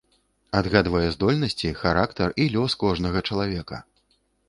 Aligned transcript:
Адгадвае 0.61 1.03
здольнасці, 1.17 1.71
характар 1.83 2.35
і 2.43 2.51
лёс 2.57 2.71
кожнага 2.85 3.19
чалавека! 3.29 3.77